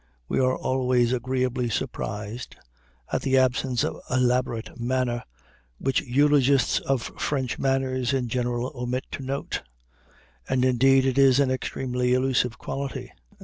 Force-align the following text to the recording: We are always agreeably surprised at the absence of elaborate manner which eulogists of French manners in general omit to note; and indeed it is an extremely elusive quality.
We 0.27 0.39
are 0.39 0.57
always 0.57 1.13
agreeably 1.13 1.69
surprised 1.69 2.55
at 3.13 3.21
the 3.21 3.37
absence 3.37 3.83
of 3.83 3.97
elaborate 4.09 4.79
manner 4.79 5.21
which 5.77 6.01
eulogists 6.01 6.79
of 6.79 7.11
French 7.19 7.59
manners 7.59 8.11
in 8.11 8.27
general 8.27 8.71
omit 8.73 9.05
to 9.11 9.23
note; 9.23 9.61
and 10.49 10.65
indeed 10.65 11.05
it 11.05 11.19
is 11.19 11.39
an 11.39 11.51
extremely 11.51 12.15
elusive 12.15 12.57
quality. 12.57 13.11